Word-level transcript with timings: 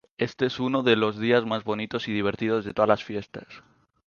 Éste 0.17 0.47
es 0.47 0.59
uno 0.59 0.81
de 0.81 0.95
los 0.95 1.19
días 1.19 1.45
más 1.45 1.63
bonitos 1.63 2.07
y 2.07 2.11
divertidos 2.11 2.65
de 2.65 2.73
todas 2.73 2.89
las 2.89 3.03
fiestas. 3.03 3.45